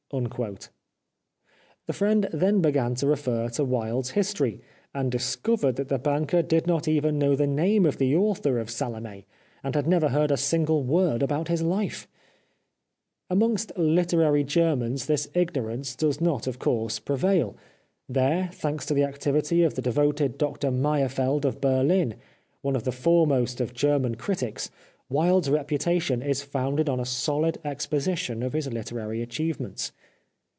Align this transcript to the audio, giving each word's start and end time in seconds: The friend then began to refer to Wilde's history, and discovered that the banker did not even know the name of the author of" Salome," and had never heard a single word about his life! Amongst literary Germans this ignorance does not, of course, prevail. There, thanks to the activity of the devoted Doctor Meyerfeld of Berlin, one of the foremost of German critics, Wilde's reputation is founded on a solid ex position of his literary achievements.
The 1.87 1.93
friend 1.93 2.27
then 2.33 2.59
began 2.59 2.95
to 2.95 3.07
refer 3.07 3.47
to 3.51 3.63
Wilde's 3.63 4.09
history, 4.09 4.59
and 4.93 5.09
discovered 5.09 5.77
that 5.77 5.87
the 5.87 5.99
banker 5.99 6.41
did 6.41 6.67
not 6.67 6.85
even 6.85 7.17
know 7.17 7.33
the 7.33 7.47
name 7.47 7.85
of 7.85 7.97
the 7.97 8.13
author 8.17 8.59
of" 8.59 8.69
Salome," 8.69 9.25
and 9.63 9.73
had 9.73 9.87
never 9.87 10.09
heard 10.09 10.29
a 10.29 10.35
single 10.35 10.83
word 10.83 11.23
about 11.23 11.47
his 11.47 11.61
life! 11.63 12.09
Amongst 13.29 13.71
literary 13.77 14.43
Germans 14.43 15.05
this 15.05 15.29
ignorance 15.33 15.95
does 15.95 16.19
not, 16.19 16.45
of 16.45 16.59
course, 16.59 16.99
prevail. 16.99 17.55
There, 18.09 18.49
thanks 18.51 18.85
to 18.87 18.93
the 18.93 19.05
activity 19.05 19.63
of 19.63 19.75
the 19.75 19.81
devoted 19.81 20.37
Doctor 20.37 20.71
Meyerfeld 20.71 21.45
of 21.45 21.61
Berlin, 21.61 22.15
one 22.61 22.75
of 22.75 22.83
the 22.83 22.91
foremost 22.91 23.61
of 23.61 23.73
German 23.73 24.15
critics, 24.15 24.69
Wilde's 25.07 25.49
reputation 25.49 26.21
is 26.21 26.41
founded 26.41 26.87
on 26.87 26.97
a 26.99 27.05
solid 27.05 27.57
ex 27.65 27.85
position 27.85 28.41
of 28.41 28.53
his 28.53 28.71
literary 28.71 29.21
achievements. 29.21 29.91